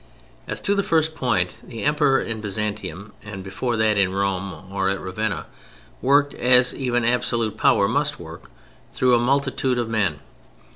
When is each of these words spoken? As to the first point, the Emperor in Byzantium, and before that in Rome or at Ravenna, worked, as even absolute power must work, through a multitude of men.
As 0.47 0.59
to 0.61 0.73
the 0.73 0.81
first 0.81 1.13
point, 1.13 1.57
the 1.61 1.83
Emperor 1.83 2.19
in 2.19 2.41
Byzantium, 2.41 3.13
and 3.23 3.43
before 3.43 3.77
that 3.77 3.99
in 3.99 4.11
Rome 4.13 4.71
or 4.73 4.89
at 4.89 4.99
Ravenna, 4.99 5.45
worked, 6.01 6.33
as 6.33 6.73
even 6.73 7.05
absolute 7.05 7.55
power 7.55 7.87
must 7.87 8.19
work, 8.19 8.49
through 8.93 9.13
a 9.13 9.19
multitude 9.19 9.77
of 9.77 9.87
men. 9.89 10.19